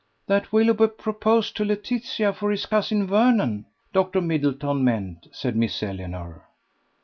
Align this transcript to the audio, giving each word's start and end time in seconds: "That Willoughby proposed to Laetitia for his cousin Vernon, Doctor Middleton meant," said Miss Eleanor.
"That 0.25 0.51
Willoughby 0.51 0.87
proposed 0.87 1.55
to 1.57 1.63
Laetitia 1.63 2.33
for 2.33 2.49
his 2.49 2.65
cousin 2.65 3.05
Vernon, 3.05 3.67
Doctor 3.93 4.19
Middleton 4.19 4.83
meant," 4.83 5.27
said 5.31 5.55
Miss 5.55 5.83
Eleanor. 5.83 6.43